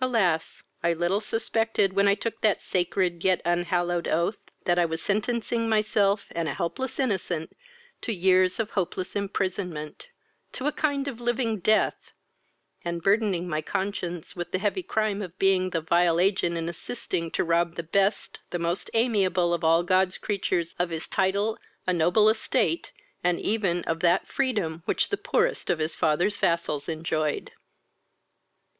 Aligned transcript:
Alas! 0.00 0.64
I 0.82 0.92
little 0.92 1.20
suspected, 1.20 1.92
when 1.92 2.08
I 2.08 2.16
took 2.16 2.40
that 2.40 2.60
sacred, 2.60 3.22
yet 3.22 3.40
unhallowed 3.44 4.08
oath, 4.08 4.38
that 4.64 4.80
I 4.80 4.84
was 4.84 5.00
sentencing 5.00 5.68
myself 5.68 6.26
and 6.32 6.48
a 6.48 6.54
helpless 6.54 6.98
innocent 6.98 7.56
to 8.02 8.12
years 8.12 8.58
of 8.58 8.70
hopeless 8.70 9.14
imprisonment, 9.14 10.08
to 10.54 10.66
a 10.66 10.72
kind 10.72 11.06
of 11.06 11.20
living 11.20 11.60
death, 11.60 12.10
and 12.84 13.00
burthening 13.00 13.48
my 13.48 13.62
conscience 13.62 14.34
with 14.34 14.50
the 14.50 14.58
heavy 14.58 14.82
crime 14.82 15.22
of 15.22 15.38
being 15.38 15.70
the 15.70 15.80
vile 15.80 16.18
agent 16.18 16.56
in 16.56 16.68
assisting 16.68 17.30
to 17.30 17.44
rob 17.44 17.76
the 17.76 17.84
best, 17.84 18.40
the 18.50 18.58
most 18.58 18.90
amiable 18.92 19.54
of 19.54 19.62
all 19.62 19.84
God's 19.84 20.18
creatures 20.18 20.74
of 20.80 20.90
his 20.90 21.06
title, 21.06 21.56
a 21.86 21.92
noble 21.92 22.28
estate, 22.28 22.90
and 23.22 23.38
even 23.40 23.84
of 23.84 24.00
that 24.00 24.26
freedom 24.26 24.82
which 24.86 25.10
the 25.10 25.16
poorest 25.16 25.70
of 25.70 25.78
his 25.78 25.94
father's 25.94 26.36
vassals 26.36 26.88
enjoyed." 26.88 27.52